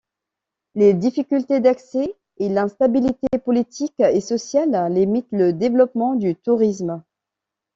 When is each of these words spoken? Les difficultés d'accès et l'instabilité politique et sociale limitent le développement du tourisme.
Les 0.73 0.95
difficultés 0.95 1.59
d'accès 1.59 2.15
et 2.37 2.49
l'instabilité 2.49 3.37
politique 3.37 3.93
et 3.99 4.19
sociale 4.19 4.91
limitent 4.91 5.31
le 5.31 5.53
développement 5.53 6.15
du 6.15 6.35
tourisme. 6.35 7.03